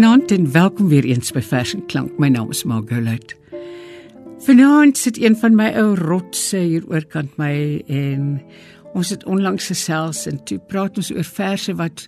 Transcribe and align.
Goeienaand 0.00 0.30
en 0.30 0.52
welkom 0.52 0.88
weer 0.88 1.04
eens 1.04 1.28
by 1.36 1.42
Vers 1.44 1.74
en 1.76 1.82
Klank. 1.86 2.14
My 2.16 2.30
naam 2.32 2.48
is 2.54 2.62
Margolet. 2.64 3.34
Vanaand 4.46 4.96
sit 4.96 5.20
een 5.20 5.36
van 5.36 5.52
my 5.52 5.66
ou 5.76 5.90
rotse 5.98 6.56
hier 6.56 6.86
oorkant 6.88 7.36
my 7.36 7.82
en 7.84 8.40
ons 8.96 9.10
het 9.12 9.28
onlangs 9.28 9.68
gesels 9.68 10.22
en 10.24 10.40
toe 10.48 10.56
praat 10.72 10.96
ons 10.96 11.12
oor 11.12 11.28
verse 11.28 11.76
wat 11.76 12.06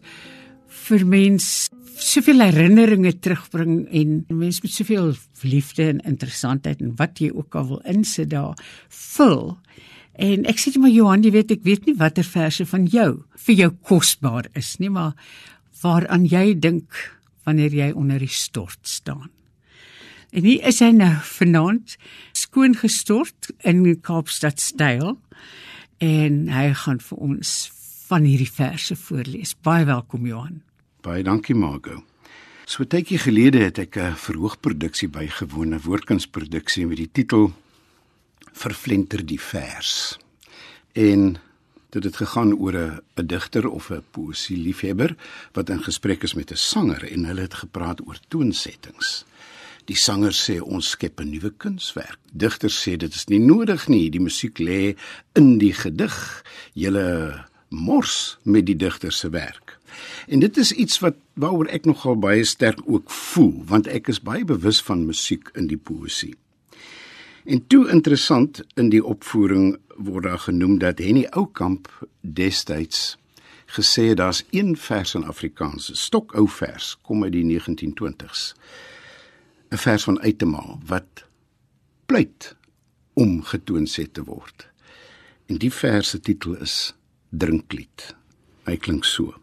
vir 0.87 1.05
mens 1.05 1.69
soveel 2.01 2.41
herinneringe 2.41 3.13
terugbring 3.21 3.85
en 3.93 4.19
mens 4.41 4.65
met 4.65 4.73
soveel 4.73 5.13
liefde 5.45 5.91
en 5.93 6.01
interessantheid 6.17 6.81
en 6.81 6.97
wat 6.97 7.21
jy 7.21 7.29
ook 7.29 7.61
al 7.61 7.75
wil 7.75 7.87
insit 7.93 8.33
daar 8.33 8.57
vul. 8.89 9.51
En 10.17 10.49
ek 10.49 10.65
sê 10.65 10.73
jy 10.73 10.81
maar 10.81 10.97
Johan, 10.97 11.29
jy 11.29 11.37
weet 11.43 11.59
ek 11.61 11.69
weet 11.69 11.85
nie 11.85 12.01
watter 12.01 12.25
verse 12.25 12.65
van 12.73 12.89
jou 12.89 13.11
vir 13.51 13.67
jou 13.67 13.75
kosbaar 13.85 14.49
is 14.57 14.79
nie, 14.81 14.89
maar 14.89 15.13
waaraan 15.85 16.25
jy 16.25 16.55
dink 16.57 16.89
wanneer 17.45 17.75
jy 17.75 17.91
onder 17.93 18.19
die 18.19 18.29
stort 18.29 18.81
staan. 18.83 19.31
En 20.33 20.45
hier 20.45 20.65
is 20.65 20.81
hy 20.81 20.91
nou 20.97 21.13
vanaand 21.29 21.97
skoon 22.33 22.75
gestort 22.75 23.51
in 23.69 23.85
Kaapstad 24.01 24.61
styl 24.61 25.19
en 26.01 26.47
hy 26.49 26.73
gaan 26.85 27.01
vir 27.05 27.19
ons 27.19 27.51
van 28.09 28.25
hierdie 28.25 28.51
verse 28.51 28.97
voorlees. 28.97 29.53
Baie 29.61 29.85
welkom 29.85 30.27
Johan. 30.27 30.63
Baie 31.05 31.23
dankie 31.23 31.55
Margo. 31.55 32.03
So 32.65 32.83
'n 32.83 32.89
tydjie 32.89 33.19
gelede 33.19 33.59
het 33.59 33.79
ek 33.79 33.97
'n 33.97 34.17
verhoogproduksie 34.17 35.09
bygewoon, 35.09 35.75
'n 35.75 35.85
woordkunsproduksie 35.85 36.87
met 36.87 36.97
die 36.97 37.11
titel 37.13 37.53
Verflenter 38.53 39.27
die 39.27 39.41
vers. 39.41 40.19
En 40.93 41.37
dit 41.93 42.05
het 42.05 42.17
gegaan 42.17 42.55
oor 42.57 42.75
'n 42.75 43.01
'n 43.21 43.27
digter 43.27 43.69
of 43.69 43.91
'n 43.91 44.05
poesie 44.11 44.57
liefhebber 44.57 45.17
wat 45.53 45.69
in 45.69 45.83
gesprek 45.83 46.23
is 46.23 46.35
met 46.35 46.51
'n 46.51 46.57
sanger 46.57 47.13
en 47.13 47.25
hulle 47.25 47.41
het 47.41 47.55
gepraat 47.55 48.07
oor 48.07 48.19
toonsettings. 48.29 49.25
Die 49.85 49.97
sanger 49.97 50.33
sê 50.33 50.61
ons 50.61 50.91
skep 50.91 51.21
'n 51.21 51.31
nuwe 51.31 51.53
kunswerk. 51.57 52.19
Digter 52.33 52.71
sê 52.71 52.97
dit 52.97 53.15
is 53.15 53.27
nie 53.27 53.39
nodig 53.41 53.89
nie, 53.89 54.11
die 54.11 54.21
musiek 54.21 54.59
lê 54.59 54.97
in 55.33 55.59
die 55.59 55.73
gedig. 55.73 56.45
Julle 56.73 57.45
mors 57.69 58.39
met 58.43 58.67
die 58.67 58.77
digter 58.77 59.13
se 59.13 59.31
werk. 59.31 59.79
En 60.27 60.39
dit 60.39 60.57
is 60.57 60.73
iets 60.73 60.99
wat 60.99 61.15
waaroor 61.35 61.67
ek 61.67 61.85
nogal 61.85 62.17
baie 62.17 62.45
sterk 62.45 62.81
ook 62.85 63.11
voel, 63.11 63.63
want 63.67 63.87
ek 63.87 64.09
is 64.09 64.21
baie 64.21 64.45
bewus 64.45 64.83
van 64.83 65.07
musiek 65.07 65.51
in 65.55 65.67
die 65.67 65.77
poesie. 65.77 66.35
En 67.45 67.67
toe 67.67 67.89
interessant 67.91 68.63
in 68.75 68.89
die 68.89 69.05
opvoering 69.05 69.79
word 70.05 70.25
daar 70.25 70.39
genoem 70.39 70.79
dat 70.79 70.99
Henny 70.99 71.27
Oukamp 71.31 71.89
destyds 72.21 73.17
gesê 73.73 74.09
het 74.13 74.17
daar's 74.21 74.45
een 74.51 74.77
vers 74.77 75.15
in 75.15 75.25
Afrikaans, 75.25 75.91
stokou 75.95 76.49
vers, 76.49 76.97
kom 77.03 77.25
uit 77.25 77.33
die 77.33 77.45
1920s. 77.45 78.55
'n 79.73 79.77
Vers 79.77 80.05
van 80.05 80.21
Uitemaal 80.21 80.81
wat 80.87 81.25
pleit 82.07 82.57
om 83.13 83.43
getoonset 83.43 84.15
te 84.15 84.25
word. 84.25 84.69
En 85.47 85.59
die 85.59 85.73
vers 85.73 86.11
se 86.11 86.21
titel 86.21 86.57
is 86.61 86.95
Drinklied. 87.31 88.15
Hy 88.65 88.77
klink 88.77 89.05
so: 89.05 89.35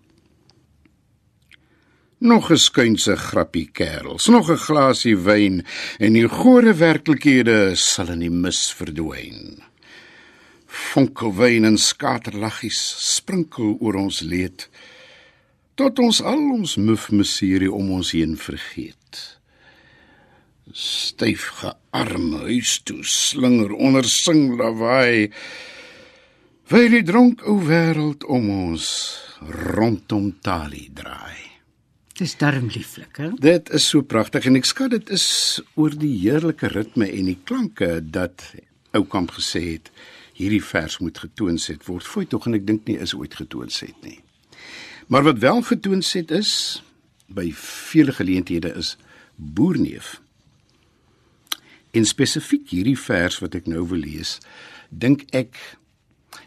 Nog 2.18 2.52
'n 2.52 2.58
skuinse 2.58 3.16
grappie 3.16 3.70
kerels, 3.72 4.28
nog 4.28 4.52
'n 4.52 4.58
glasie 4.58 5.18
wyn 5.18 5.66
en 6.00 6.14
die 6.14 6.28
gore 6.28 6.74
werklikhede 6.74 7.76
sal 7.76 8.10
in 8.10 8.20
die 8.20 8.30
mis 8.30 8.74
verdwyn. 8.74 9.69
Fonkelwyn 10.70 11.66
en 11.66 11.78
skaterlaggies 11.82 12.80
sprinkel 13.18 13.76
oor 13.82 13.98
ons 14.06 14.22
leed 14.22 14.70
tot 15.80 16.00
ons 16.04 16.20
al 16.28 16.42
ons 16.58 16.76
muf 16.78 17.08
miserie 17.16 17.72
om 17.72 17.94
ons 17.96 18.12
heen 18.12 18.36
vergeet. 18.36 19.20
Styf 20.76 21.46
gearme 21.62 22.44
huis 22.50 22.74
toe 22.84 23.00
slinger 23.08 23.72
onder 23.74 24.06
sing 24.06 24.58
lawaai. 24.60 25.32
Weil 26.70 26.98
die 26.98 27.06
dronk 27.08 27.46
o 27.48 27.56
wêreld 27.66 28.28
om 28.28 28.52
ons 28.54 28.90
rondom 29.72 30.34
talie 30.44 30.90
draai. 30.94 31.48
Dis 32.20 32.36
darm 32.36 32.68
lieflik, 32.68 33.16
hè? 33.16 33.32
Dit 33.40 33.72
is 33.72 33.88
so 33.88 34.04
pragtig 34.04 34.50
en 34.50 34.60
ek 34.60 34.68
skat 34.68 34.92
dit 34.98 35.16
is 35.16 35.26
oor 35.80 35.96
die 35.96 36.18
heerlike 36.20 36.68
ritme 36.76 37.08
en 37.08 37.32
die 37.32 37.40
klanke 37.48 38.02
dat 38.04 38.44
Oukamp 38.92 39.32
gesê 39.38 39.64
het 39.78 39.94
hierdie 40.40 40.64
vers 40.64 40.98
moet 41.04 41.20
getoonset 41.20 41.86
word. 41.88 42.08
Fooi 42.08 42.26
tog 42.30 42.48
en 42.48 42.58
ek 42.58 42.66
dink 42.68 42.88
nie 42.88 42.98
is 43.02 43.14
ooit 43.18 43.36
getoonset 43.36 43.96
nie. 44.06 44.20
Maar 45.12 45.28
wat 45.28 45.44
wel 45.44 45.62
getoonset 45.68 46.32
is 46.32 46.54
by 47.28 47.50
vele 47.56 48.16
geleenthede 48.16 48.72
is 48.80 48.96
boerneef. 49.36 50.20
En 51.92 52.06
spesifiek 52.06 52.70
hierdie 52.72 52.98
vers 53.00 53.40
wat 53.44 53.58
ek 53.58 53.68
nou 53.70 53.84
wil 53.90 54.04
lees, 54.06 54.38
dink 54.90 55.26
ek 55.36 55.58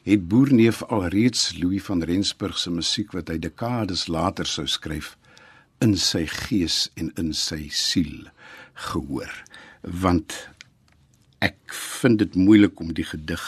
het 0.07 0.29
boerneef 0.31 0.83
alreeds 0.83 1.53
Louis 1.59 1.83
van 1.83 2.03
Rensburg 2.07 2.59
se 2.59 2.71
musiek 2.71 3.13
wat 3.15 3.31
hy 3.31 3.39
dekades 3.43 4.07
later 4.11 4.47
sou 4.47 4.67
skryf 4.71 5.17
in 5.83 5.97
sy 5.99 6.25
gees 6.31 6.87
en 6.99 7.11
in 7.19 7.33
sy 7.35 7.67
siel 7.75 8.29
gehoor 8.91 9.33
want 9.83 10.37
ek 11.43 11.75
vind 11.75 12.23
dit 12.23 12.39
moeilik 12.39 12.79
om 12.83 12.93
die 12.95 13.07
gedig 13.07 13.43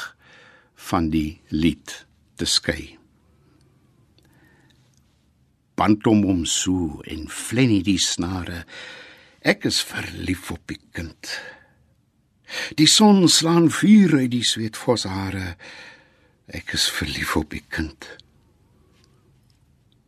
van 0.91 1.11
die 1.12 1.41
lied 1.55 1.95
te 2.41 2.49
skei 2.49 2.97
bantom 5.78 6.25
om 6.31 6.45
so 6.47 7.00
en 7.11 7.27
flenny 7.31 7.81
die 7.87 7.99
snare 7.99 8.65
ek 9.55 9.67
is 9.71 9.81
verlief 9.84 10.50
op 10.55 10.65
die 10.71 10.81
kind 10.97 11.33
die 12.78 12.91
son 12.91 13.25
slaan 13.28 13.71
vuur 13.72 14.21
uit 14.21 14.31
die 14.37 14.45
sweetvos 14.47 15.09
hare 15.11 15.55
ek 16.47 16.77
is 16.78 16.91
verlief 16.93 17.34
op 17.41 17.51
die 17.56 17.65
kind 17.69 18.15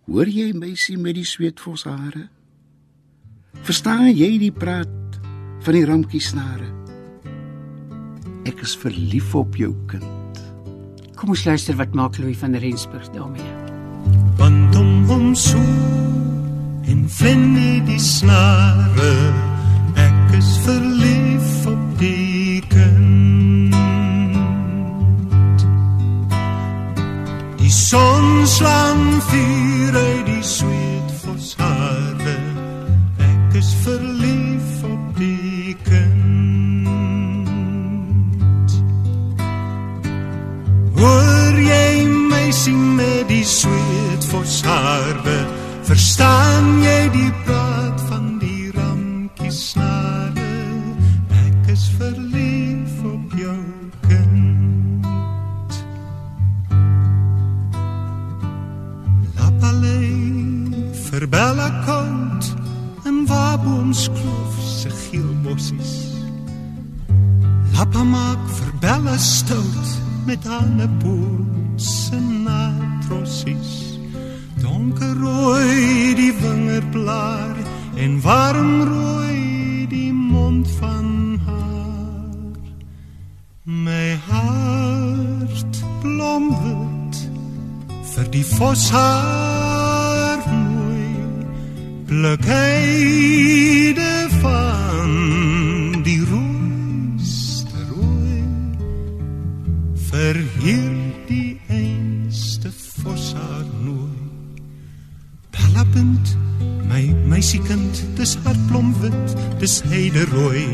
Hoor 0.07 0.29
jy 0.31 0.53
meisie 0.55 0.95
met 1.03 1.17
die 1.19 1.27
sweetvos 1.27 1.83
hare? 1.89 2.29
Verstaan 3.67 4.07
jy 4.15 4.37
die 4.39 4.53
praat 4.55 5.17
van 5.67 5.75
die 5.75 5.83
ramkie 5.89 6.23
snare? 6.23 6.69
Ek 8.47 8.63
is 8.63 8.77
verlief 8.79 9.35
op 9.35 9.59
jou 9.59 9.73
kind. 9.91 10.26
Kom 11.17 11.33
ons 11.33 11.45
luister 11.49 11.77
wat 11.81 11.95
maak 11.97 12.19
Louis 12.21 12.37
van 12.37 12.55
Rensburg 12.55 13.09
daarmee. 13.15 13.53
Want 14.37 14.77
om 14.77 15.05
hom 15.09 15.35
so 15.35 15.61
en 16.87 17.07
flenny 17.09 17.81
die 17.89 18.01
snare 18.01 19.13
ek 19.97 20.37
is 20.37 20.51
verlief 20.67 21.67
op 21.73 21.99
die 21.99 22.61
kind. 22.69 23.73
Die 27.65 27.73
son 27.73 28.45
slaan 28.47 29.09
vuur 29.31 30.01
my 42.67 42.73
sing 42.73 42.97
met 42.97 43.29
die 43.29 43.45
sweet 43.45 44.25
vos 44.31 44.63
hare 44.63 45.47
verstaan 45.87 46.83
jy 46.83 47.11
die 47.13 47.33
praat 47.45 48.01
van 48.09 48.39
die 48.41 48.73
ramkie 48.75 49.51
snare? 49.51 50.51
Ek 51.47 51.71
is 51.71 51.87
verlief 51.99 53.05
op 53.05 53.37
jou 53.39 53.59
vir 61.07 61.29
bella 61.33 61.71
koud 61.87 62.45
en 63.09 63.23
waboms 63.31 64.09
kloof 64.13 64.59
se 64.69 64.91
geel 64.91 65.31
bossies 65.47 65.95
lappa 67.79 68.03
maak 68.05 68.43
vir 68.59 68.75
bella 68.83 69.17
stout 69.17 69.97
met 70.27 70.45
haar 70.45 70.91
poets 71.01 71.26
dis 109.97 110.13
heiderooi. 110.13 110.69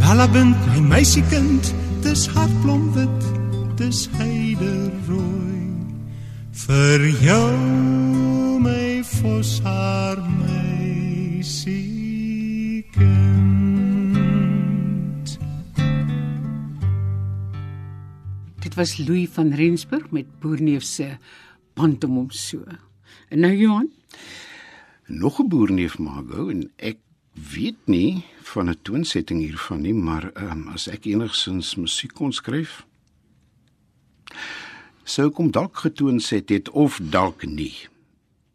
Balapunt, 0.00 0.56
my 0.66 0.80
meisiekind, 0.80 1.74
dis 2.02 2.26
hartblom 2.34 2.92
wit, 2.94 3.22
dis 3.78 4.08
heiderooi. 4.18 5.70
Vir 6.66 7.00
jou 7.22 7.52
my 8.62 9.02
foshaar 9.06 10.18
meisiekind. 10.40 11.78
Dit 18.62 18.74
was 18.74 18.98
Louis 18.98 19.30
van 19.30 19.52
Rensburg 19.54 20.10
met 20.10 20.26
Boerneef 20.40 20.82
se 20.82 21.16
band 21.74 22.04
om 22.04 22.16
hom 22.16 22.30
so. 22.30 22.64
En 23.30 23.40
nou 23.40 23.54
Johan, 23.54 23.90
Nog 25.06 25.38
'n 25.38 25.48
boerneef 25.48 25.98
Margot 25.98 26.50
en 26.50 26.70
ek 26.76 26.98
weet 27.36 27.86
nie 27.86 28.24
van 28.42 28.68
'n 28.70 28.78
toonsetting 28.82 29.40
hiervan 29.40 29.80
nie, 29.80 29.94
maar 29.94 30.30
um, 30.34 30.68
as 30.68 30.86
ek 30.88 31.04
enigsins 31.04 31.74
musiek 31.74 32.12
kon 32.14 32.32
skryf, 32.32 32.86
sou 35.04 35.30
kom 35.30 35.50
dalk 35.50 35.76
getoon 35.76 36.20
set 36.20 36.48
het 36.48 36.68
of 36.68 36.98
dalk 37.02 37.44
nie. 37.44 37.76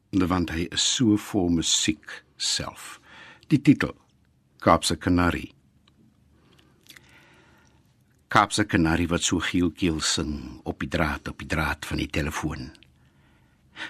Want 0.09 0.49
hy 0.49 0.67
is 0.71 0.93
so 0.95 1.17
vol 1.17 1.49
musiek 1.49 2.23
self. 2.37 2.99
Die 3.47 3.61
titel 3.61 3.95
Kaapse 4.59 4.95
Kanarie. 4.95 5.53
Kaapse 8.27 8.65
Kanarie 8.65 9.07
wat 9.07 9.23
so 9.23 9.39
geelkeel 9.39 9.99
sing 9.99 10.61
op 10.63 10.79
die 10.79 10.89
draad 10.89 11.27
op 11.27 11.39
die 11.39 11.47
draad 11.47 11.85
van 11.85 11.97
die 11.97 12.09
telefoon. 12.09 12.71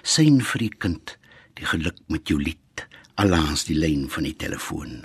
Syn 0.02 0.40
vir 0.40 0.58
die 0.58 0.74
kind 0.78 1.18
die 1.58 1.66
geluk 1.66 1.98
met 2.08 2.28
jou 2.28 2.38
lied 2.40 2.61
alaans 3.22 3.66
die 3.68 3.78
lyn 3.78 4.08
van 4.10 4.26
die 4.26 4.36
telefoon. 4.38 5.04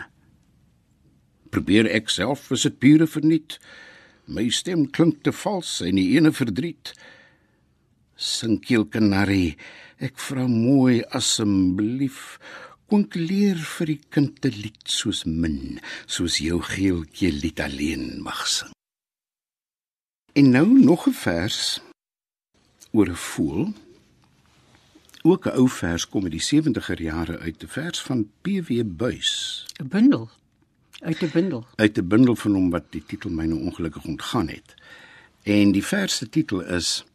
Probeer 1.54 1.90
ek 1.94 2.10
self 2.10 2.50
is 2.56 2.66
dit 2.66 2.80
pure 2.82 3.08
verniet. 3.10 3.58
My 4.28 4.48
stem 4.52 4.88
klink 4.92 5.22
te 5.24 5.34
vals 5.44 5.78
en 5.86 6.00
die 6.00 6.10
ene 6.18 6.34
verdriet. 6.36 6.94
Sing 8.18 8.58
keelkanarie, 8.64 9.56
ek 10.02 10.18
vra 10.20 10.48
mooi 10.50 11.04
asseblief, 11.16 12.40
konkleer 12.90 13.60
vir 13.78 13.94
die 13.94 14.02
kind 14.10 14.46
'n 14.46 14.58
lied 14.64 14.84
soos 14.90 15.26
min, 15.26 15.80
soos 16.08 16.40
jou 16.42 16.60
geeltjie 16.62 17.32
lied 17.32 17.60
alleen 17.60 18.24
mag 18.24 18.48
sing. 18.48 18.74
En 20.34 20.52
nou 20.52 20.68
nog 20.68 21.08
'n 21.08 21.14
vers 21.14 21.82
oor 22.94 23.10
'n 23.10 23.22
voël 23.30 23.74
ook 25.32 25.46
'n 25.46 25.58
ou 25.58 25.70
vers 25.70 26.08
kom 26.08 26.24
uit 26.24 26.32
die 26.32 26.48
70er 26.54 27.02
jare 27.02 27.40
uit 27.40 27.64
'n 27.64 27.68
vers 27.68 28.02
van 28.02 28.30
PW 28.42 28.84
Buys 28.86 29.66
'n 29.80 29.88
bundel 29.88 30.30
uit 31.00 31.22
'n 31.22 31.30
bundel. 31.32 31.66
uit 31.76 31.98
'n 31.98 32.08
bundel 32.08 32.36
van 32.36 32.54
hom 32.54 32.70
wat 32.70 32.92
die 32.92 33.06
titel 33.06 33.30
my 33.30 33.46
nou 33.46 33.62
ongelukkig 33.62 34.06
ontgaan 34.06 34.48
het. 34.48 34.74
En 35.44 35.72
die 35.72 35.86
vers 35.86 36.16
se 36.16 36.30
titel 36.30 36.62
is 36.62 37.06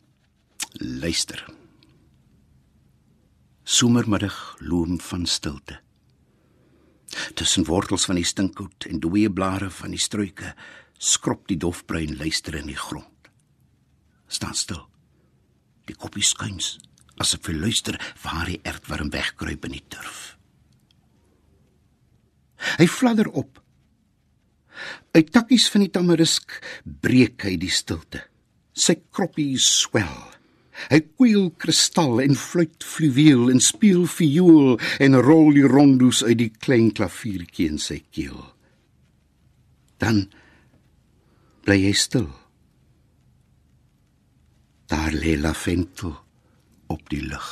Luister. 0.72 1.54
Somermiddag 3.62 4.56
loom 4.58 5.00
van 5.00 5.26
stilte. 5.26 5.80
Tussen 7.34 7.64
wortels 7.64 8.04
van 8.04 8.14
die 8.14 8.24
stinkhout 8.24 8.84
en 8.84 9.00
dooie 9.00 9.32
blare 9.32 9.70
van 9.70 9.90
die 9.90 9.98
struike 9.98 10.54
skrop 10.98 11.48
die 11.48 11.56
dofbruin 11.56 12.16
luister 12.16 12.54
in 12.54 12.66
die 12.66 12.76
grond. 12.76 13.06
Staan 14.26 14.54
stil. 14.54 14.88
Die 15.84 15.96
koppie 15.96 16.22
skuins 16.22 16.78
asof 17.20 17.48
hy 17.50 17.56
luister 17.56 17.98
waar 18.22 18.48
die 18.48 18.60
ertworm 18.68 19.10
wegkruip 19.12 19.66
in 19.68 19.76
die 19.76 19.84
turf. 19.92 20.36
Hy 22.78 22.86
fladder 22.86 23.28
op. 23.28 23.58
Uit 25.12 25.32
takkies 25.34 25.68
van 25.72 25.84
die 25.84 25.92
tamarisk 25.92 26.54
breek 27.04 27.44
hy 27.46 27.56
die 27.60 27.72
stilte. 27.72 28.22
Sy 28.72 28.96
kroppie 29.12 29.58
swel. 29.60 30.14
Hy 30.88 31.02
kweel 31.04 31.50
kristal 31.60 32.22
en 32.24 32.34
fluit 32.38 32.86
fluweel 32.86 33.50
en 33.52 33.60
speel 33.62 34.06
viool 34.08 34.78
en 35.04 35.18
rol 35.20 35.52
die 35.54 35.66
rondos 35.68 36.22
uit 36.24 36.38
die 36.40 36.52
klein 36.64 36.90
klaviertjie 36.96 37.68
in 37.74 37.78
sy 37.82 38.00
keel. 38.14 38.40
Dan 40.00 40.24
bly 41.62 41.78
hy 41.84 41.92
stil. 41.94 42.30
Daar 44.90 45.12
lê 45.14 45.36
Laventel 45.38 46.16
op 46.92 47.08
die 47.10 47.22
lug. 47.24 47.48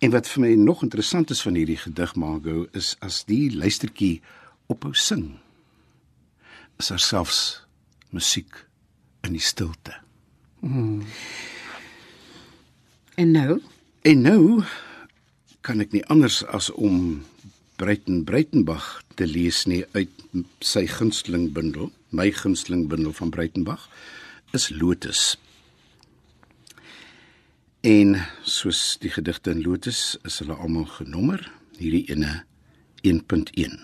En 0.00 0.10
wat 0.14 0.28
vir 0.28 0.42
my 0.44 0.52
nog 0.58 0.82
interessant 0.82 1.30
is 1.30 1.42
van 1.44 1.54
hierdie 1.58 1.78
gedig 1.80 2.14
Margot 2.16 2.76
is 2.76 2.94
as 3.04 3.22
die 3.28 3.50
luistertjie 3.52 4.20
ophou 4.72 4.94
sing. 4.96 5.38
Is 6.80 6.88
daar 6.92 7.04
selfs 7.04 7.42
musiek 8.10 8.64
in 9.26 9.36
die 9.36 9.44
stilte. 9.44 9.94
En 13.20 13.30
nou, 13.36 13.60
En 14.00 14.22
nou 14.24 14.62
kan 15.60 15.82
ek 15.84 15.92
nie 15.92 16.00
anders 16.08 16.38
as 16.56 16.70
om 16.72 17.20
Breiten 17.76 18.22
Breitenbach 18.24 19.02
te 19.20 19.26
lees 19.28 19.66
nie 19.68 19.82
uit 19.92 20.22
sy 20.64 20.86
gunsteling 20.88 21.50
bundel, 21.52 21.90
my 22.16 22.30
gunsteling 22.32 22.86
bundel 22.88 23.12
van 23.18 23.32
Breitenbach 23.34 23.90
is 24.56 24.70
Lotus. 24.72 25.36
En 27.80 28.18
soos 28.44 28.98
die 29.00 29.08
gedigte 29.08 29.54
in 29.54 29.62
Lotus 29.64 30.18
is 30.28 30.34
hulle 30.42 30.52
almal 30.60 30.84
genommer, 30.98 31.40
hierdie 31.78 32.02
ene 32.12 32.42
1.1. 33.08 33.78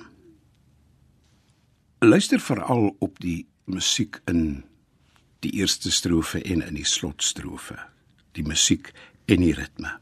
Luister 2.04 2.43
veral 2.44 2.90
op 3.00 3.16
die 3.25 3.46
musiek 3.64 4.20
in 4.28 4.66
die 5.40 5.54
eerste 5.62 5.88
strofe 5.88 6.44
en 6.44 6.60
in 6.69 6.76
die 6.76 6.84
slotstrofe, 6.84 7.78
die 8.37 8.44
musiek 8.44 8.93
en 9.32 9.40
die 9.40 9.56
ritme. 9.56 9.96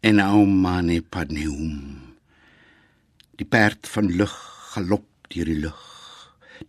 En 0.00 0.22
nou 0.24 0.46
mane 0.48 1.02
padneum. 1.04 2.00
Die 3.36 3.44
perd 3.44 3.84
van 3.92 4.08
lug 4.08 4.40
galop 4.72 5.04
deur 5.28 5.52
die 5.52 5.62
lug. 5.68 5.88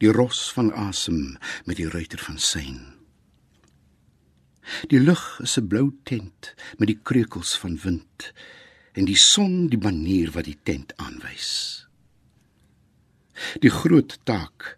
Die 0.04 0.12
ros 0.12 0.50
van 0.52 0.76
asem 0.76 1.38
met 1.64 1.80
die 1.80 1.88
ruiter 1.88 2.20
van 2.20 2.36
sein. 2.36 3.00
Die 4.88 5.00
lug 5.00 5.40
is 5.44 5.58
'n 5.58 5.68
blou 5.68 5.92
tent 6.04 6.54
met 6.78 6.88
die 6.88 7.00
kreukels 7.04 7.58
van 7.58 7.78
wind 7.84 8.32
en 8.94 9.06
die 9.06 9.18
son 9.18 9.68
die 9.68 9.82
manier 9.82 10.32
wat 10.32 10.46
die 10.46 10.60
tent 10.64 10.94
aanwys. 10.98 11.88
Die 13.60 13.74
groot 13.74 14.20
taak 14.24 14.78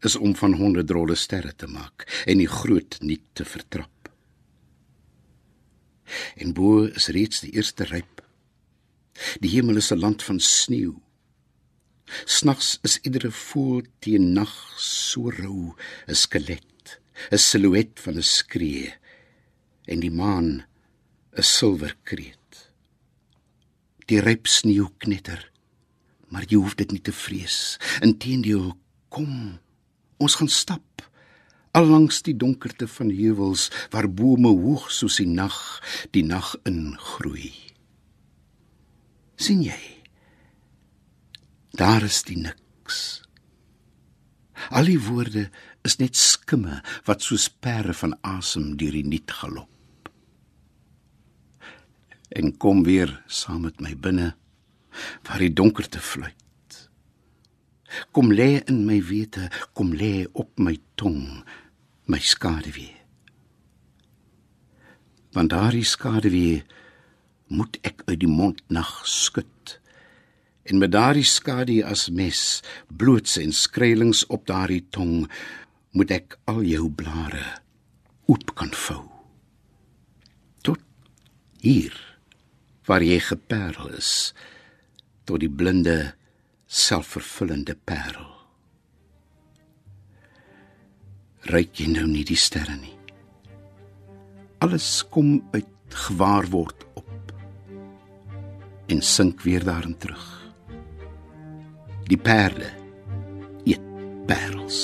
is 0.00 0.16
om 0.16 0.36
van 0.36 0.52
honderd 0.52 0.90
rolle 0.90 1.14
sterre 1.14 1.54
te 1.56 1.66
maak 1.66 2.06
en 2.26 2.38
die 2.38 2.50
groot 2.50 2.98
niet 3.00 3.24
te 3.32 3.44
vertrap. 3.44 4.10
En 6.36 6.52
bo 6.52 6.84
is 6.84 7.08
reeds 7.08 7.40
die 7.40 7.54
eerste 7.56 7.84
ryp. 7.84 8.22
Die 9.40 9.50
hemel 9.50 9.76
is 9.76 9.92
'n 9.92 9.98
land 9.98 10.22
van 10.22 10.40
sneeu. 10.40 10.94
Snags 12.24 12.78
is 12.82 12.98
iedere 13.02 13.30
voël 13.30 13.82
teen 13.98 14.32
nag 14.32 14.52
so 14.78 15.30
rou, 15.30 15.74
'n 16.06 16.14
skelet, 16.14 17.00
'n 17.30 17.38
silhouet 17.38 18.00
van 18.00 18.16
'n 18.16 18.22
skree 18.22 18.94
en 19.86 20.00
die 20.00 20.10
maan 20.10 20.64
'n 21.36 21.42
silwerkreet. 21.42 22.72
Die 24.06 24.20
ryp 24.20 24.46
sneeu 24.46 24.88
knetter, 24.98 25.50
maar 26.28 26.44
jy 26.44 26.56
hoef 26.56 26.74
dit 26.74 26.92
nie 26.92 27.02
te 27.02 27.12
vrees. 27.12 27.78
Inteendeel, 28.00 28.76
kom, 29.08 29.58
ons 30.18 30.34
gaan 30.34 30.48
stap 30.48 30.96
allangs 31.76 32.22
die 32.24 32.36
donkerte 32.36 32.88
van 32.88 33.10
heuwels 33.12 33.68
waar 33.92 34.08
bome 34.08 34.48
hoog 34.48 34.88
soos 34.92 35.18
die 35.20 35.28
nag 35.28 35.56
die 36.16 36.24
nag 36.24 36.54
ingroei. 36.64 37.52
sien 39.36 39.60
jy? 39.60 39.80
Daar 41.76 42.06
is 42.06 42.22
die 42.24 42.38
niks. 42.40 43.20
Al 44.72 44.88
die 44.88 45.00
woorde 45.04 45.50
is 45.84 45.98
net 46.00 46.16
skimme 46.16 46.80
wat 47.04 47.26
soos 47.26 47.50
pere 47.52 47.92
van 47.92 48.16
asem 48.24 48.78
deur 48.80 48.96
die 48.96 49.04
niet 49.04 49.30
galop. 49.30 49.75
En 52.28 52.56
kom 52.56 52.82
weer 52.84 53.22
saam 53.26 53.66
met 53.68 53.80
my 53.80 53.94
binne 53.96 54.34
waar 55.22 55.38
die 55.38 55.52
donkerte 55.52 56.00
fluit. 56.00 56.34
Kom 58.10 58.32
lê 58.32 58.62
in 58.66 58.84
my 58.86 58.98
wete, 59.04 59.50
kom 59.72 59.92
lê 59.94 60.26
op 60.32 60.58
my 60.58 60.76
tong, 60.94 61.44
my 62.10 62.18
skaduwee. 62.18 62.94
Want 65.36 65.52
daardie 65.52 65.84
skaduwee 65.84 66.64
moet 67.52 67.78
ek 67.86 68.02
uit 68.08 68.20
die 68.24 68.30
mond 68.30 68.62
nag 68.72 68.90
skud. 69.06 69.76
En 70.66 70.80
met 70.82 70.90
daardie 70.90 71.26
skadu 71.26 71.82
as 71.86 72.08
mes, 72.10 72.40
bloots 72.88 73.36
en 73.38 73.52
skreelings 73.54 74.24
op 74.26 74.48
daardie 74.48 74.82
tong, 74.90 75.28
moet 75.94 76.10
ek 76.10 76.38
al 76.50 76.64
jou 76.66 76.88
blare 76.90 77.44
oop 78.26 78.50
kan 78.58 78.72
vou. 78.74 79.04
Tot 80.66 80.82
Hier 81.62 81.94
waar 82.86 83.02
jy 83.02 83.18
geperl 83.20 83.90
is 83.98 84.32
tot 85.26 85.42
die 85.42 85.50
blinde 85.50 86.14
selfvervullende 86.66 87.74
parel. 87.86 88.30
Ryk 91.50 91.82
jy 91.82 91.88
nou 91.92 92.06
nie 92.10 92.24
die 92.26 92.38
sterre 92.38 92.74
nie. 92.78 92.94
Alles 94.64 95.04
kom 95.14 95.38
uit 95.54 95.98
gewaarword 96.06 96.86
op 96.98 97.34
en 98.90 99.02
sink 99.02 99.42
weer 99.46 99.66
daarin 99.66 99.94
terug. 99.98 100.26
Die 102.06 102.18
perle 102.18 102.70
eet 103.66 103.82
parels. 104.26 104.82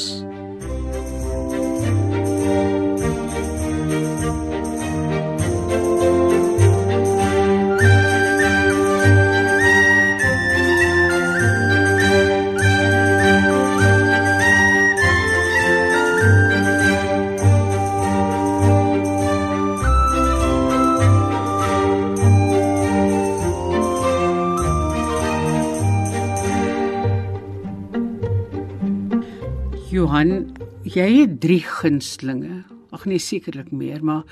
Johan, 30.03 30.57
jy 30.83 31.05
het 31.21 31.35
3 31.45 31.61
gunstlinge. 31.63 32.63
Ag 32.91 33.05
nee, 33.07 33.23
sekerlik 33.23 33.69
meer, 33.71 34.01
maar 34.03 34.25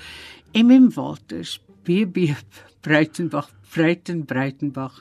MM 0.51 0.89
Walters, 0.97 1.61
BB 1.87 2.33
Breitenbach, 2.83 3.47
Breiten 3.71 4.25
Breitenbach 4.27 4.97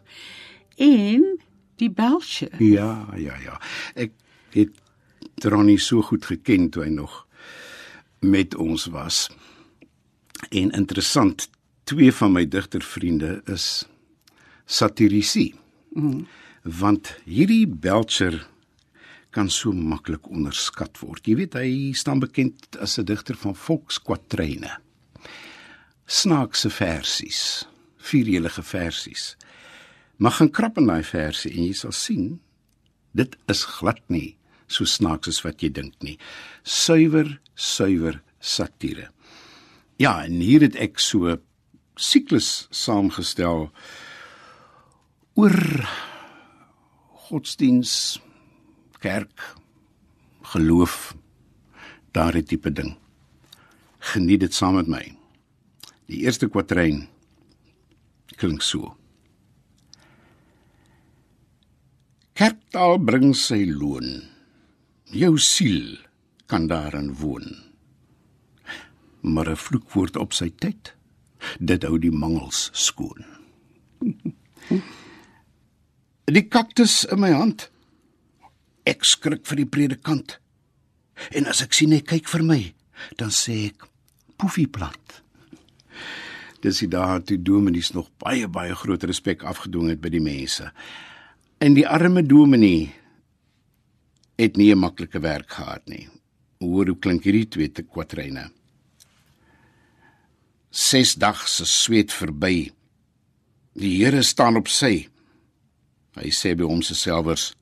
en 0.79 1.25
die 1.83 1.91
Belsche. 1.91 2.53
Ja, 2.63 3.09
ja, 3.19 3.35
ja. 3.43 3.57
Ek 3.99 4.15
het 4.55 5.49
Ronnie 5.51 5.81
so 5.83 6.05
goed 6.07 6.29
geken 6.31 6.69
toe 6.71 6.85
hy 6.85 6.93
nog 6.95 7.25
met 8.23 8.55
ons 8.55 8.87
was. 8.95 9.25
En 10.55 10.71
interessant, 10.71 11.49
twee 11.91 12.15
van 12.15 12.37
my 12.37 12.45
digtervriende 12.47 13.41
is 13.51 13.89
satirici. 14.71 15.49
Mm. 15.99 16.29
Want 16.63 17.17
hierdie 17.27 17.67
Belcher 17.67 18.45
kan 19.31 19.51
so 19.51 19.73
maklik 19.73 20.27
onderskat 20.31 20.99
word. 21.03 21.27
Jy 21.27 21.37
weet 21.39 21.55
hy 21.55 21.93
staan 21.95 22.21
bekend 22.21 22.77
as 22.83 22.99
'n 22.99 23.05
digter 23.05 23.37
van 23.37 23.55
volkskwadryne. 23.55 24.71
Snaakse 26.07 26.71
versies, 26.71 27.67
vierrelige 27.99 28.63
versies. 28.63 29.37
Mag 30.19 30.37
gaan 30.37 30.51
krap 30.51 30.79
in 30.79 30.87
daai 30.87 31.05
versie 31.05 31.53
en 31.53 31.65
jy 31.65 31.73
sal 31.73 31.93
sien 31.93 32.41
dit 33.13 33.37
is 33.49 33.65
glad 33.65 34.01
nie 34.09 34.37
so 34.71 34.85
snaaks 34.85 35.29
as 35.29 35.45
wat 35.45 35.63
jy 35.63 35.69
dink 35.69 35.95
nie. 36.03 36.19
Suiwer, 36.63 37.41
suiwer 37.55 38.21
satire. 38.41 39.11
Ja, 39.99 40.25
en 40.25 40.41
hier 40.41 40.61
het 40.61 40.77
ek 40.77 40.99
so 41.03 41.37
siklus 42.01 42.69
saamgestel 42.71 43.69
oor 45.35 45.89
godsdiens 47.29 48.21
kerk 49.01 49.57
geloof 50.53 51.15
daardie 52.13 52.45
tipe 52.45 52.73
ding. 52.73 52.95
Geniet 54.13 54.45
dit 54.45 54.55
saam 54.55 54.77
met 54.81 54.89
my. 54.91 55.03
Die 56.11 56.25
eerste 56.25 56.49
kwatryn 56.51 57.05
klink 58.41 58.65
so. 58.65 58.95
Kerktaal 62.41 62.97
bring 63.05 63.35
sy 63.37 63.67
loon. 63.69 64.23
Jou 65.13 65.37
siel 65.37 65.99
kan 66.49 66.71
daarin 66.71 67.13
woon. 67.21 67.53
Maar 69.21 69.51
'n 69.51 69.57
vloekwoord 69.57 70.17
op 70.17 70.33
sy 70.33 70.49
tyd, 70.49 70.95
dit 71.61 71.83
hou 71.83 71.99
die 71.99 72.13
mangels 72.13 72.71
skoon. 72.73 73.25
Die 76.31 76.47
kaktus 76.47 77.05
in 77.05 77.21
my 77.21 77.33
hand 77.35 77.71
Ek 78.89 79.05
skrik 79.05 79.47
vir 79.47 79.63
die 79.63 79.69
predikant. 79.69 80.39
En 81.37 81.47
as 81.51 81.61
ek 81.63 81.77
sien 81.77 81.93
hy 81.93 82.01
kyk 82.01 82.29
vir 82.33 82.45
my, 82.47 82.61
dan 83.21 83.33
sê 83.35 83.71
ek 83.71 83.85
poefie 84.41 84.69
plat. 84.71 85.21
Dis 86.65 86.83
die 86.83 86.91
dae 86.93 87.21
toe 87.25 87.39
dominees 87.41 87.93
nog 87.97 88.11
baie 88.21 88.49
baie 88.49 88.75
groot 88.77 89.05
respek 89.09 89.45
afgedwing 89.49 89.93
het 89.95 90.01
by 90.01 90.13
die 90.13 90.25
mense. 90.25 90.69
En 91.61 91.77
die 91.77 91.87
arme 91.89 92.23
dominee 92.25 92.91
het 94.41 94.57
nie 94.57 94.73
'n 94.73 94.79
maklike 94.79 95.21
werk 95.21 95.51
gehad 95.53 95.89
nie. 95.89 96.09
Hoor 96.61 96.87
hoe 96.87 96.99
klink 96.99 97.25
hierdie 97.25 97.49
twee 97.49 97.69
te 97.69 97.83
kwatryne. 97.83 98.51
Ses 100.71 101.15
dag 101.15 101.49
se 101.49 101.65
sweet 101.65 102.13
verby. 102.13 102.73
Die 103.75 104.05
Here 104.05 104.23
staan 104.23 104.57
op 104.57 104.69
sy. 104.69 105.09
Hy 106.15 106.31
sê 106.31 106.55
by 106.57 106.65
hom 106.65 106.83
se 106.83 106.95
selfers: 106.95 107.53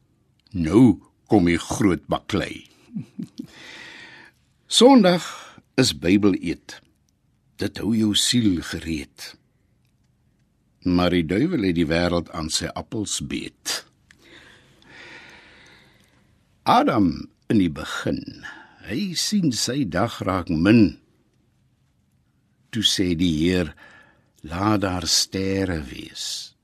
"Nou 0.52 1.07
kom 1.28 1.48
die 1.48 1.60
groot 1.60 2.04
baklei. 2.08 2.64
Sondag 4.66 5.24
is 5.80 5.92
Bybel 6.00 6.36
eet. 6.40 6.78
Dit 7.60 7.80
hou 7.82 7.92
jou 7.96 8.14
siel 8.16 8.62
gereed. 8.64 9.34
Maar 10.88 11.12
die 11.12 11.26
duiwel 11.28 11.68
het 11.68 11.76
die 11.76 11.88
wêreld 11.88 12.30
aan 12.36 12.48
sy 12.54 12.70
appels 12.72 13.18
beet. 13.20 13.82
Adam 16.68 17.28
in 17.48 17.60
die 17.60 17.72
begin, 17.72 18.20
hy 18.88 19.12
sien 19.16 19.52
sy 19.56 19.82
dag 19.88 20.20
raak 20.24 20.48
min. 20.52 20.98
Toe 22.72 22.84
sê 22.84 23.12
die 23.16 23.32
Heer, 23.40 23.72
laat 24.44 24.84
daar 24.84 25.08
sterre 25.08 25.80
wees. 25.88 26.54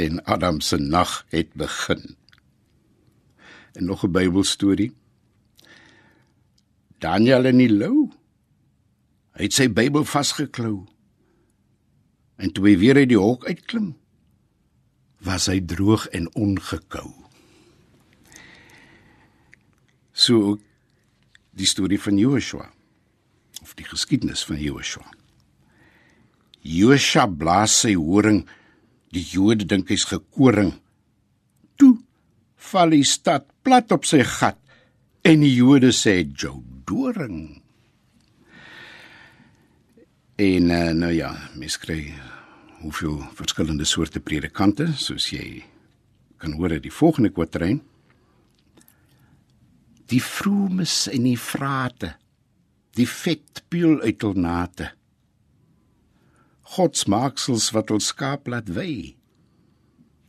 En 0.00 0.20
Adam 0.28 0.60
se 0.60 0.76
nag 0.80 1.22
het 1.32 1.52
begin 1.56 2.14
en 3.74 3.84
nog 3.84 4.04
'n 4.04 4.10
Bybelstorie. 4.10 4.92
Daniel 6.98 7.44
in 7.44 7.58
die 7.58 7.72
lou. 7.72 8.10
Hy 9.34 9.42
het 9.42 9.52
sy 9.52 9.68
Bybel 9.68 10.04
vasgeklou. 10.04 10.86
En 12.36 12.52
toe 12.52 12.68
hy 12.68 12.78
weer 12.78 12.96
uit 12.96 13.08
die 13.08 13.18
hok 13.18 13.46
uitklim, 13.46 13.94
was 15.24 15.46
hy 15.46 15.60
droog 15.60 16.06
en 16.14 16.28
ongekou. 16.34 17.10
So 20.12 20.58
die 21.54 21.66
storie 21.66 22.00
van 22.00 22.18
Joshua 22.18 22.70
of 23.62 23.74
die 23.74 23.86
geskiedenis 23.86 24.44
van 24.44 24.60
Joshua. 24.60 25.06
Joshua 26.64 27.26
blaas 27.26 27.80
sy 27.80 27.94
horing, 27.94 28.44
die 29.14 29.24
Jode 29.24 29.66
dink 29.68 29.90
hy's 29.92 30.06
gekoring. 30.08 30.72
Toe 31.76 31.98
val 32.74 32.90
die 32.90 33.06
stad 33.06 33.46
plat 33.62 33.92
op 33.94 34.06
sy 34.08 34.24
gat 34.26 34.58
en 35.24 35.44
die 35.44 35.54
Jode 35.54 35.92
sê 35.94 36.20
jou 36.26 36.58
doring. 36.88 37.60
En 40.42 40.70
uh, 40.74 40.90
nou 40.98 41.12
ja, 41.14 41.30
mens 41.54 41.78
kry 41.78 42.00
hoeveel 42.82 43.20
verskillende 43.38 43.86
soorte 43.88 44.20
predikante 44.20 44.90
soos 44.98 45.30
jy 45.32 45.62
kan 46.42 46.56
hoor 46.58 46.74
uit 46.74 46.84
die 46.84 46.92
volgende 46.92 47.30
kwatryn. 47.32 47.78
Die 50.12 50.20
vroemes 50.20 51.06
en 51.08 51.24
die 51.24 51.38
vrate, 51.40 52.10
die 52.98 53.08
vet 53.08 53.62
puil 53.72 54.02
uit 54.02 54.26
hul 54.26 54.34
nate. 54.36 54.90
God 56.74 56.98
se 56.98 57.08
maaksels 57.12 57.70
wat 57.76 57.94
ons 57.94 58.10
skaap 58.12 58.50
laat 58.50 58.68
wy 58.74 59.14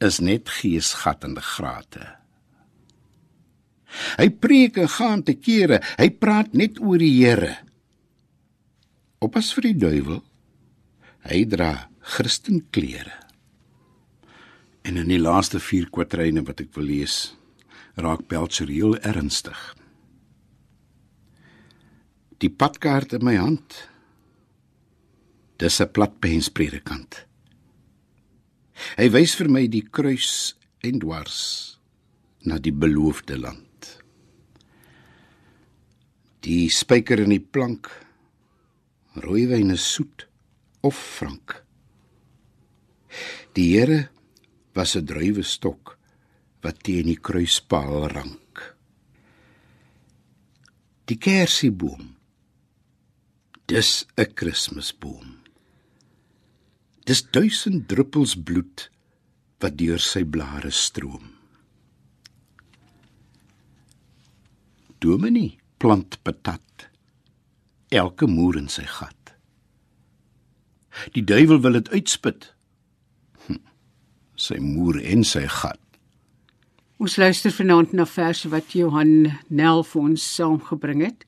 is 0.05 0.21
net 0.21 0.51
geesgat 0.61 1.25
in 1.25 1.35
die 1.35 1.43
grate. 1.43 2.05
Hy 4.19 4.29
preek 4.41 4.79
en 4.81 4.89
gaan 4.91 5.23
te 5.23 5.35
kere, 5.39 5.81
hy 5.99 6.09
praat 6.19 6.53
net 6.57 6.79
oor 6.83 7.01
die 7.01 7.13
Here. 7.15 7.53
Oppas 9.23 9.51
vir 9.55 9.69
die 9.69 9.77
duiwel. 9.85 10.21
Hy 11.25 11.39
dra 11.49 11.71
Christenklere. 12.15 13.15
En 14.85 14.99
in 15.01 15.09
die 15.09 15.21
laaste 15.21 15.57
4 15.63 15.89
kwatryne 15.93 16.43
wat 16.45 16.61
ek 16.61 16.75
wil 16.77 16.85
lees, 16.91 17.33
raak 17.97 18.27
Belcher 18.29 18.69
heel 18.69 18.93
ernstig. 19.01 19.57
Die 22.43 22.51
padkaart 22.51 23.15
in 23.17 23.25
my 23.25 23.37
hand. 23.39 23.79
Dis 25.57 25.79
'n 25.81 25.89
platpens 25.89 26.51
predikant. 26.51 27.25
Hy 28.99 29.07
wys 29.09 29.35
vir 29.39 29.49
my 29.49 29.67
die 29.67 29.87
kruis 29.87 30.53
en 30.83 30.99
dwars 30.99 31.79
na 32.43 32.59
die 32.59 32.75
beloofde 32.75 33.39
land 33.39 33.64
die 36.45 36.69
spyker 36.69 37.25
in 37.25 37.33
die 37.33 37.43
plank 37.43 37.89
rooiwyn 39.25 39.73
is 39.73 39.85
soet 39.95 40.27
of 40.85 40.93
frank 40.93 41.65
Die 43.55 43.71
Here 43.71 44.09
was 44.75 44.95
'n 44.99 45.05
druiwe 45.07 45.43
stok 45.43 45.95
wat 46.63 46.81
teen 46.83 47.07
die 47.07 47.21
kruispaal 47.27 48.09
rank. 48.11 48.75
Die 51.07 51.15
kersieboom. 51.15 52.15
Dis 53.71 54.05
'n 54.17 54.33
Kersboom. 54.35 55.39
Dis 57.05 57.21
duisend 57.23 57.87
druppels 57.87 58.35
bloed 58.35 58.89
wat 59.61 59.77
deur 59.77 59.99
sy 59.99 60.23
blare 60.23 60.71
stroom. 60.71 61.31
Dominee 64.99 65.64
plant 65.85 66.17
patat. 66.25 66.87
Elke 67.93 68.25
moer 68.25 68.57
in 68.57 68.69
sy 68.73 68.87
gat. 68.89 69.35
Die 71.13 71.21
duiwel 71.21 71.59
wil 71.61 71.77
dit 71.77 71.91
uitspit. 71.93 72.47
Hm, 73.45 73.59
sy 74.33 74.57
moer 74.63 74.97
en 75.03 75.21
sy 75.27 75.43
gat. 75.59 75.81
Ons 76.97 77.19
luister 77.21 77.53
vanaand 77.53 77.93
na 77.93 78.07
verse 78.09 78.49
wat 78.49 78.73
Johan 78.73 79.35
Nel 79.51 79.83
vir 79.85 80.01
ons 80.01 80.25
saamgebring 80.39 81.03
het. 81.05 81.27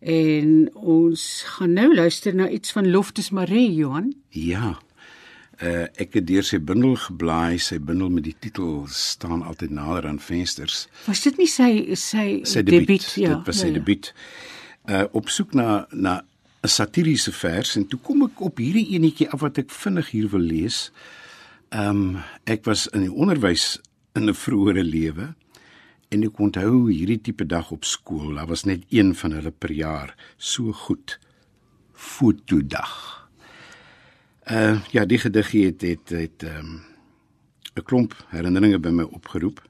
En 0.00 0.68
ons 0.76 1.24
gaan 1.56 1.74
nou 1.74 1.88
luister 1.94 2.36
na 2.36 2.46
iets 2.48 2.76
van 2.76 2.90
Loftus 2.92 3.32
Marie 3.34 3.72
Johan. 3.74 4.12
Ja. 4.36 4.76
Uh, 5.60 5.84
ek 6.00 6.14
het 6.16 6.24
deur 6.24 6.46
sy 6.46 6.56
bundel 6.56 6.94
geblaai, 6.96 7.58
sy 7.60 7.76
bundel 7.84 8.08
met 8.08 8.24
die 8.24 8.36
titel 8.40 8.86
staan 8.88 9.42
altyd 9.44 9.74
nader 9.76 10.06
aan 10.08 10.20
vensters. 10.24 10.86
Was 11.04 11.20
dit 11.26 11.36
nie 11.36 11.48
sy 11.52 11.68
sy, 12.00 12.40
Sy 12.48 12.62
debuut, 12.64 12.86
debuut? 12.86 13.08
Ja, 13.20 13.34
dit 13.34 13.50
was 13.50 13.60
sy 13.60 13.68
ja, 13.68 13.74
ja. 13.74 13.78
debuut. 13.80 14.08
Uh 14.88 15.04
op 15.20 15.28
soek 15.28 15.52
na 15.52 15.84
na 15.92 16.22
'n 16.64 16.68
satiriese 16.68 17.32
vers 17.32 17.76
en 17.76 17.86
toe 17.88 18.00
kom 18.00 18.24
ek 18.24 18.40
op 18.40 18.58
hierdie 18.60 18.96
enetjie 18.96 19.28
af 19.28 19.40
wat 19.44 19.58
ek 19.58 19.70
vinnig 19.70 20.10
hier 20.10 20.28
wil 20.32 20.44
lees. 20.44 20.90
Ehm 21.70 22.16
um, 22.16 22.18
ek 22.44 22.64
was 22.64 22.88
in 22.96 23.04
die 23.04 23.12
onderwys 23.12 23.78
in 24.16 24.28
'n 24.28 24.34
vroeëre 24.34 24.84
lewe 24.84 25.34
en 26.08 26.24
ek 26.24 26.40
onthou 26.40 26.88
hierdie 26.88 27.20
tipe 27.20 27.46
dag 27.46 27.70
op 27.70 27.84
skool. 27.84 28.34
Daar 28.34 28.48
was 28.48 28.64
net 28.64 28.82
een 28.88 29.14
van 29.14 29.32
hulle 29.32 29.50
per 29.52 29.72
jaar. 29.72 30.16
So 30.36 30.72
goed. 30.72 31.18
Fotodag. 31.92 33.19
Uh 34.50 34.80
ja, 34.90 35.04
die 35.06 35.18
gedig 35.18 35.50
het 35.50 35.80
het 35.80 36.08
het 36.08 36.42
ehm 36.42 36.56
um, 36.58 36.82
'n 37.74 37.82
klomp 37.82 38.14
herinneringe 38.28 38.78
by 38.78 38.88
my 38.88 39.02
opgeroep 39.02 39.62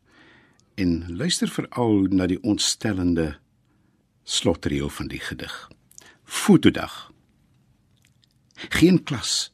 en 0.75 1.16
luister 1.16 1.49
veral 1.49 2.06
na 2.08 2.26
die 2.26 2.42
ontstellende 2.42 3.38
slotreël 4.25 4.88
van 4.88 5.08
die 5.08 5.20
gedig. 5.20 5.70
Fotodag. 6.25 7.12
Geen 8.54 9.02
klas, 9.02 9.52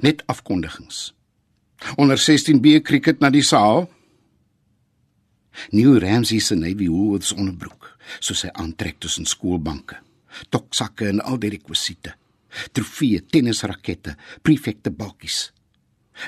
net 0.00 0.22
afkondigings. 0.26 1.14
Onder 1.96 2.18
16B 2.18 2.82
cricket 2.82 3.18
na 3.18 3.30
die 3.30 3.42
saal. 3.42 3.90
Neil 5.70 5.98
Ramsey 5.98 6.38
se 6.38 6.54
Navy 6.54 6.88
Woolworths 6.88 7.32
onderbroek, 7.32 7.96
soos 8.18 8.42
hy 8.42 8.50
aantrek 8.52 8.98
tussen 8.98 9.26
skoolbanke. 9.26 9.98
Toksakke 10.48 11.08
en 11.08 11.20
al 11.20 11.38
die 11.38 11.50
rekwisiete. 11.50 12.14
Trofee, 12.72 13.20
tennisrakette, 13.20 14.16
prefekte 14.42 14.90
balkies. 14.90 15.52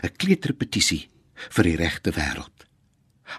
'n 0.03 0.13
Kleuterpetisie 0.17 1.09
vir 1.51 1.65
die 1.65 1.77
regte 1.77 2.13
wêreld. 2.17 2.67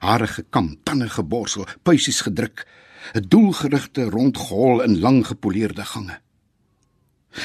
Hare 0.02 0.28
gekam, 0.28 0.78
tande 0.84 1.10
geborsel, 1.10 1.68
puisies 1.84 2.22
gedruk, 2.22 2.66
'n 3.14 3.28
doelgerigte 3.28 4.10
rondgehol 4.10 4.82
in 4.82 5.00
lang 5.00 5.26
gepoleerde 5.26 5.86
gange. 5.86 6.20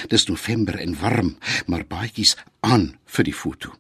Dis 0.09 0.27
November 0.29 0.79
en 0.79 0.99
warm, 1.01 1.37
maar 1.67 1.87
baadjies 1.87 2.37
aan 2.61 2.99
vir 3.07 3.25
die 3.25 3.35
foto. 3.35 3.73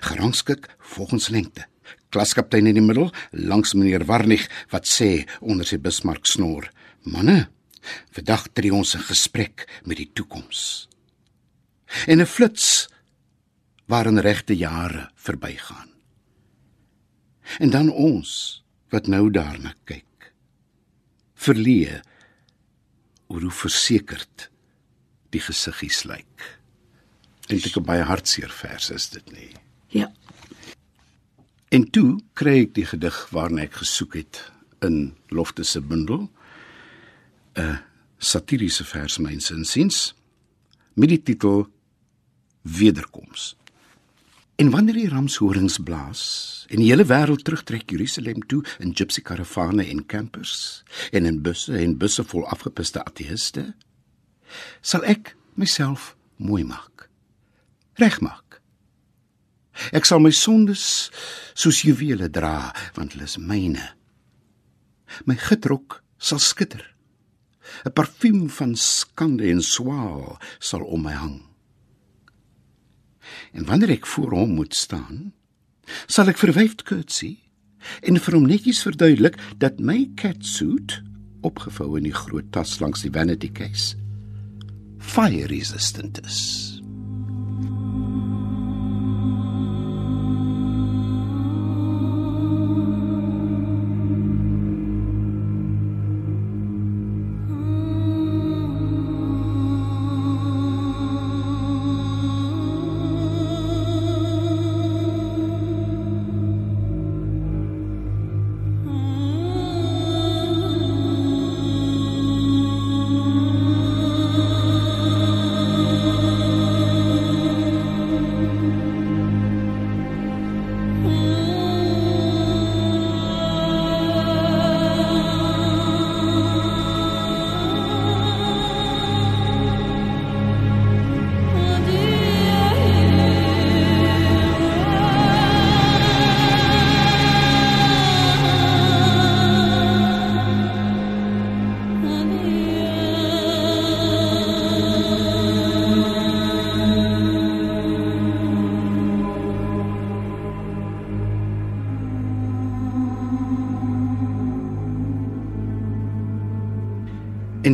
Gerangskik 0.00 0.68
volgens 0.78 1.28
lengte. 1.28 1.66
Klaskaptein 2.08 2.66
in 2.66 2.74
die 2.74 2.84
middel, 2.84 3.12
langs 3.32 3.74
meneer 3.74 4.04
Warnig 4.04 4.48
wat 4.72 4.88
sê 4.88 5.26
onder 5.40 5.66
sy 5.66 5.78
Bismarck 5.78 6.26
snor: 6.26 6.70
"Manne, 7.02 7.48
vandag 8.10 8.48
tree 8.52 8.74
ons 8.74 8.94
'n 8.94 9.08
gesprek 9.08 9.80
met 9.84 9.96
die 9.96 10.10
toekoms." 10.12 10.88
En 12.06 12.20
'n 12.20 12.26
flits 12.26 12.88
waarin 13.86 14.18
regte 14.18 14.56
jare 14.56 15.10
verbygaan. 15.14 15.88
En 17.58 17.70
dan 17.70 17.90
ons 17.92 18.62
wat 18.88 19.06
nou 19.06 19.30
daarna 19.30 19.72
kyk. 19.84 20.32
Verleë 21.34 22.02
oor 23.28 23.40
hoe 23.40 23.54
versekerd 23.54 24.48
die 25.32 25.40
gesiggies 25.40 26.04
lyk. 26.08 26.44
Dink 27.48 27.64
ek 27.64 27.76
'n 27.76 27.84
baie 27.84 28.02
hartseer 28.02 28.50
vers 28.50 28.90
is 28.90 29.08
dit 29.08 29.32
nie. 29.32 29.52
Ja. 29.88 30.12
En 31.68 31.90
toe 31.90 32.20
kry 32.34 32.60
ek 32.64 32.74
die 32.74 32.84
gedig 32.84 33.28
waarna 33.30 33.62
ek 33.62 33.80
gesoek 33.80 34.14
het 34.14 34.52
in 34.80 35.16
Lofte 35.28 35.64
se 35.64 35.80
bundel. 35.80 36.30
'n 37.58 37.78
Satiriese 38.18 38.84
vers 38.84 39.18
myns 39.18 39.50
insiens 39.50 40.14
met 40.94 41.08
die 41.08 41.22
titel 41.22 41.68
Wederkoms. 42.62 43.54
En 44.58 44.70
wanneer 44.70 44.94
die 44.94 45.08
ramshorings 45.08 45.78
blaas 45.78 46.22
en 46.68 46.82
die 46.82 46.90
hele 46.90 47.06
wêreld 47.06 47.44
terugtrek 47.46 47.90
Jerusalem 47.90 48.42
toe 48.50 48.64
in 48.82 48.94
gypsy 48.94 49.22
karavane 49.22 49.86
en 49.86 50.02
campers 50.06 50.82
en 51.12 51.26
in 51.30 51.42
busse 51.42 51.78
en 51.78 51.94
busse 51.98 52.24
vol 52.32 52.46
afgepiste 52.46 53.04
ateïste, 53.04 53.64
sal 54.82 55.06
ek 55.06 55.36
myself 55.54 56.16
mooi 56.36 56.64
maak. 56.66 57.06
Regmaak. 58.02 58.58
Ek 59.94 60.06
sal 60.06 60.18
my 60.22 60.34
sondes 60.34 61.10
soos 61.54 61.84
juwele 61.86 62.26
dra, 62.30 62.72
want 62.98 63.14
hulle 63.14 63.30
is 63.30 63.38
myne. 63.38 63.94
My 65.26 65.38
gitrok 65.38 66.02
sal 66.18 66.42
skitter. 66.42 66.82
'n 67.84 67.92
Parfuum 67.92 68.48
van 68.50 68.76
skande 68.76 69.50
en 69.50 69.62
swaal 69.62 70.38
sal 70.58 70.84
om 70.84 71.02
my 71.02 71.12
hang. 71.12 71.42
En 73.52 73.64
wanneer 73.64 73.90
ek 73.90 74.06
voor 74.06 74.30
hom 74.30 74.54
moet 74.54 74.74
staan, 74.74 75.32
sal 76.06 76.28
ek 76.28 76.38
verwyfd 76.38 76.82
curtsy 76.82 77.38
en 78.02 78.20
vir 78.20 78.34
hom 78.34 78.46
netjies 78.46 78.82
verduidelik 78.82 79.38
dat 79.58 79.80
my 79.80 80.10
catsuit 80.14 81.02
opgevou 81.40 81.96
in 81.96 82.08
die 82.08 82.14
groot 82.14 82.52
tas 82.52 82.80
langs 82.80 83.02
die 83.02 83.12
vanity 83.12 83.52
case 83.52 83.96
fire 85.08 85.46
resistant 85.46 86.20
is. 86.26 86.67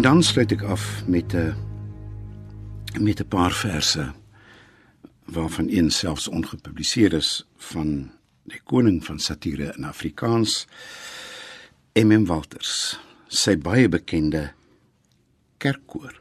Dan 0.04 0.20
sluit 0.20 0.52
ek 0.52 0.62
af 0.68 0.82
met 1.08 1.32
'n 1.32 1.54
met 3.00 3.20
'n 3.20 3.28
paar 3.28 3.52
verse 3.52 4.12
waarvan 5.24 5.68
een 5.68 5.90
selfs 5.90 6.28
ongepubliseer 6.28 7.12
is 7.12 7.46
van 7.56 8.12
die 8.42 8.60
koning 8.64 9.04
van 9.04 9.18
satire 9.18 9.72
in 9.76 9.84
Afrikaans 9.84 10.66
MM 11.94 12.24
Walters 12.26 13.00
sy 13.28 13.56
baie 13.56 13.88
bekende 13.88 14.52
kerkkoor 15.56 16.20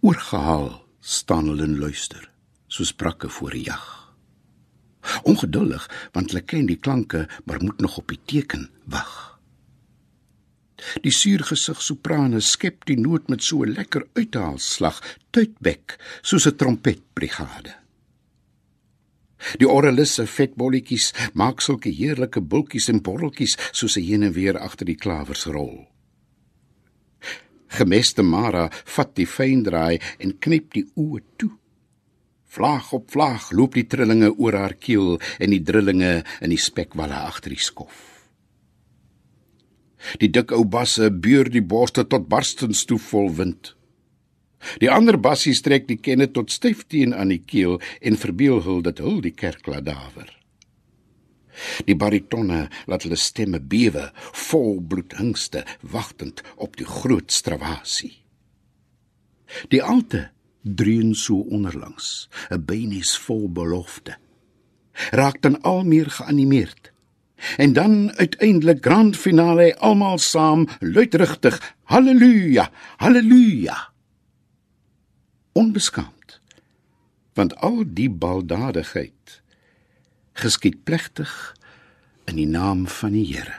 oorgehaal 0.00 0.84
staan 1.00 1.46
hulle 1.46 1.62
en 1.62 1.78
luister 1.78 2.30
soos 2.66 2.92
brakke 2.92 3.28
voor 3.28 3.54
'n 3.54 3.62
jag. 3.62 4.14
Ongeduldig, 5.22 6.08
want 6.12 6.30
hulle 6.30 6.44
ken 6.44 6.66
die 6.66 6.76
klanke, 6.76 7.28
maar 7.44 7.62
moet 7.62 7.80
nog 7.80 7.96
op 7.96 8.08
die 8.08 8.20
teken 8.24 8.70
wag. 8.84 9.37
Die 11.02 11.12
suurgesig 11.14 11.80
soprane 11.82 12.40
skep 12.40 12.84
die 12.86 12.98
noot 12.98 13.28
met 13.28 13.42
so 13.42 13.62
'n 13.64 13.74
lekker 13.74 14.06
uithaalslag, 14.14 15.02
tuitbek, 15.30 15.98
soos 16.22 16.46
'n 16.46 16.56
trompetbrigade. 16.56 17.74
Die 19.58 19.68
orelisse 19.68 20.26
vetbolletjies 20.26 21.12
maak 21.34 21.60
sulke 21.60 21.90
heerlike 21.90 22.40
bultjies 22.40 22.88
en 22.88 23.02
borreltjies 23.02 23.56
soos 23.72 23.96
'n 23.96 24.06
heen 24.08 24.22
en 24.22 24.32
weer 24.32 24.58
agter 24.58 24.86
die 24.86 24.96
klawers 24.96 25.46
rol. 25.46 25.86
Gemeste 27.68 28.22
Mara 28.22 28.70
vat 28.84 29.14
die 29.14 29.26
fyndraai 29.26 30.00
en 30.18 30.38
knip 30.38 30.72
die 30.72 30.86
oë 30.96 31.22
toe. 31.36 31.50
Vlaag 32.48 32.92
op 32.92 33.10
vlaag 33.10 33.50
loop 33.52 33.74
die 33.74 33.86
trillinge 33.86 34.32
oor 34.38 34.54
haar 34.56 34.74
keel 34.74 35.20
en 35.38 35.50
die 35.50 35.62
drillinge 35.62 36.24
in 36.40 36.50
die 36.50 36.64
spekwalle 36.68 37.14
agter 37.14 37.50
die 37.50 37.60
skof. 37.60 38.07
Die 40.22 40.30
dik 40.30 40.52
ou 40.54 40.64
basse 40.64 41.10
beur 41.10 41.48
die 41.50 41.64
borste 41.64 42.06
tot 42.06 42.28
barstens 42.28 42.84
toe 42.84 42.98
vol 42.98 43.30
wind. 43.36 43.74
Die 44.82 44.90
ander 44.90 45.18
bassies 45.18 45.62
trek 45.62 45.86
die 45.88 45.98
kenne 46.02 46.26
tot 46.34 46.50
styf 46.50 46.84
teen 46.90 47.14
aan 47.14 47.30
die 47.34 47.42
keel 47.42 47.78
en 48.00 48.18
verbeel 48.18 48.62
hul 48.66 48.82
dat 48.82 49.02
hul 49.02 49.20
die 49.22 49.34
kerk 49.34 49.66
laat 49.70 49.86
dawer. 49.86 50.28
Die 51.86 51.96
baritonne 51.98 52.68
laat 52.86 53.04
hulle 53.06 53.18
stemme 53.18 53.60
bewe, 53.60 54.08
vol 54.50 54.78
bloedhingste, 54.80 55.64
wagtend 55.82 56.42
op 56.56 56.76
die 56.78 56.86
groot 56.86 57.34
stravasie. 57.34 58.14
Die 59.72 59.82
alte 59.82 60.28
dreun 60.62 61.14
so 61.14 61.40
onderlangs, 61.40 62.28
'n 62.50 62.64
bynes 62.64 63.16
vol 63.16 63.48
belofte. 63.48 64.16
Raak 65.10 65.42
dan 65.42 65.60
al 65.62 65.84
meer 65.84 66.10
geanimeerd. 66.10 66.92
En 67.56 67.72
dan 67.72 68.12
uiteindelik 68.16 68.84
grand 68.84 69.16
finale 69.16 69.76
almal 69.76 70.18
saam 70.18 70.68
luidrigtig 70.80 71.74
haleluja, 71.82 72.70
haleluja. 72.96 73.88
Onbeskaamd. 75.52 76.40
Want 77.32 77.56
al 77.56 77.84
die 77.86 78.10
baldadigheid 78.10 79.42
geskied 80.32 80.84
plegtig 80.84 81.54
in 82.24 82.36
die 82.36 82.46
naam 82.46 82.86
van 82.88 83.12
die 83.12 83.26
Here. 83.26 83.54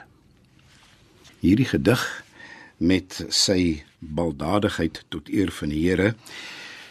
Hierdie 1.40 1.68
gedig 1.68 2.24
met 2.76 3.24
sy 3.28 3.82
baldadigheid 3.98 5.04
tot 5.08 5.28
eer 5.28 5.52
van 5.52 5.72
die 5.72 5.82
Here 5.88 6.14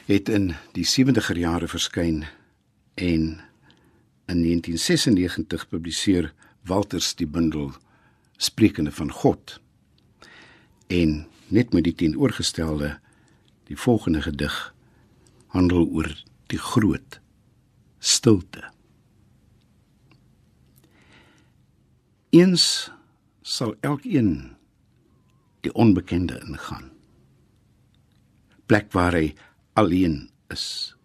het 0.10 0.30
in 0.30 0.52
die 0.74 0.86
70er 0.86 1.38
jare 1.38 1.70
verskyn 1.70 2.24
en 2.96 3.24
in 4.30 4.42
1996 4.46 5.68
publiseer 5.70 6.34
Walters 6.70 7.16
die 7.18 7.28
bundel 7.28 7.74
Sprekende 8.38 8.92
van 8.92 9.12
God. 9.12 9.58
En 10.88 11.26
net 11.50 11.74
met 11.74 11.84
die 11.84 11.96
teenoorgestelde 11.98 13.00
die 13.70 13.78
volgende 13.78 14.22
gedig 14.22 14.56
handel 15.54 15.88
oor 15.90 16.10
die 16.54 16.62
groot 16.62 17.20
stilte. 18.00 18.64
Eens 22.30 22.92
sal 23.42 23.76
elkeen 23.82 24.56
die 25.66 25.74
onbekende 25.74 26.38
ingaan. 26.46 26.92
Plek 28.70 28.94
waar 28.94 29.18
hy 29.18 29.34
alleen 29.74 30.30
is 30.54 30.96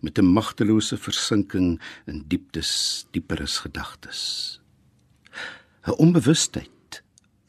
met 0.00 0.18
'n 0.18 0.32
magtelose 0.32 0.96
versinking 0.96 1.80
in 2.06 2.24
dieptes 2.26 3.06
dieperes 3.10 3.58
gedagtes. 3.58 4.60
'n 5.86 5.98
onbewustheid 6.02 7.02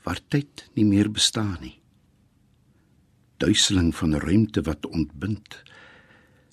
waar 0.03 0.19
tyd 0.27 0.69
nie 0.73 0.85
meer 0.85 1.11
bestaan 1.11 1.57
nie. 1.61 1.79
Duiseling 3.37 3.95
van 3.95 4.15
ruimte 4.15 4.61
wat 4.61 4.85
ontbind. 4.85 5.63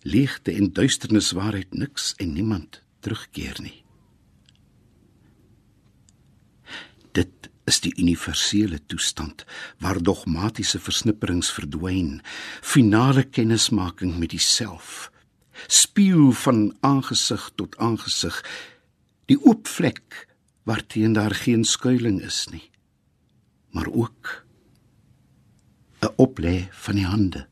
Leegte 0.03 0.53
en 0.53 0.73
duisternis 0.73 1.31
waaruit 1.33 1.75
niks 1.75 2.15
en 2.17 2.33
niemand 2.33 2.83
terugkeer 3.01 3.57
nie. 3.63 3.85
Dit 7.13 7.51
is 7.65 7.81
die 7.81 7.93
universele 8.01 8.81
toestand 8.87 9.45
waar 9.81 10.03
dogmatiese 10.03 10.81
versnipperings 10.81 11.53
verdwyn, 11.53 12.19
finale 12.61 13.25
kennismaking 13.25 14.19
met 14.19 14.35
diself, 14.35 15.11
spieël 15.67 16.33
van 16.33 16.77
aangesig 16.81 17.51
tot 17.55 17.77
aangesig, 17.77 18.39
die 19.27 19.39
oop 19.45 19.69
vlek 19.69 20.29
waarteen 20.65 21.13
daar 21.13 21.35
geen 21.35 21.65
skuilings 21.65 22.25
is 22.25 22.41
nie, 22.53 22.71
maar 23.71 23.89
ook 23.93 24.45
'n 26.01 26.13
oplê 26.17 26.69
van 26.71 26.95
die 26.95 27.07
hande, 27.07 27.47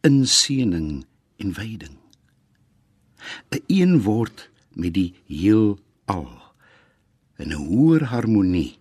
inseëning 0.00 1.06
en 1.36 1.52
wyding, 1.52 1.98
'n 3.50 3.62
een 3.66 4.02
woord 4.02 4.50
met 4.72 4.94
die 4.94 5.14
heelal 5.26 6.52
in 7.36 7.52
'n 7.52 7.66
hoër 7.68 8.04
harmonie 8.04 8.78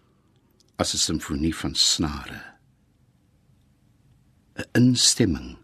as 0.76 0.94
'n 0.94 0.98
simfonie 0.98 1.56
van 1.56 1.76
snare. 1.76 2.42
'n 4.58 4.70
instemming 4.72 5.61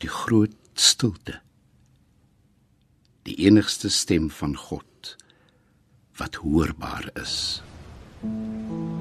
die 0.00 0.08
groot 0.08 0.56
stilte. 0.74 1.40
Die 3.28 3.36
enigste 3.46 3.90
stem 3.90 4.30
van 4.30 4.56
God 4.56 5.16
wat 6.16 6.40
hoorbaar 6.44 7.10
is. 7.14 7.62
Thank 8.22 8.70
you. 8.70 8.99